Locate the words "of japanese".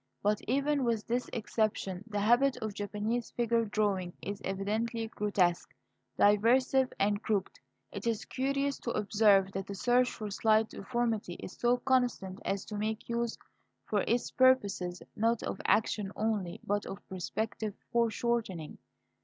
2.57-3.29